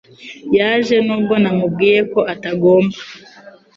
Yaje 0.57 0.95
nubwo 1.05 1.33
namubwiye 1.41 1.99
ko 2.11 2.19
atagomba 2.33 2.97